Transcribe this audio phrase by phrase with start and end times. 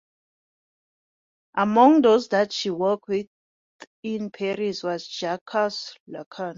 [1.55, 3.27] Among those that she worked with
[4.01, 5.51] in Paris was Jacques
[6.09, 6.49] Lacan.